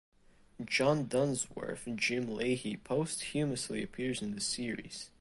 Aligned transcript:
John 0.65 1.05
Dunsworth 1.05 1.95
(Jim 1.95 2.25
Lahey) 2.25 2.75
posthumously 2.83 3.83
appears 3.83 4.23
in 4.23 4.33
the 4.33 4.41
series. 4.41 5.09